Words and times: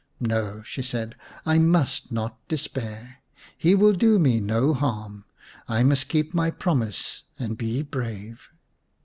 "No," 0.19 0.63
she 0.63 0.81
said; 0.81 1.13
"I 1.45 1.59
must 1.59 2.11
not 2.11 2.35
despair. 2.47 3.19
He 3.55 3.75
will 3.75 3.93
do 3.93 4.17
me 4.17 4.39
no 4.39 4.73
harm; 4.73 5.25
I 5.67 5.83
must 5.83 6.07
keep 6.07 6.33
my 6.33 6.49
promise 6.49 7.21
and 7.37 7.55
be 7.55 7.83
brave." 7.83 8.49